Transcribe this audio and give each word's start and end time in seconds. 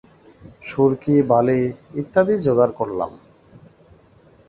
সুরকি, 0.63 1.15
বালি 1.29 1.59
ইত্যাদি 2.01 2.35
জোগাড় 2.45 2.73
করলাম। 2.79 3.11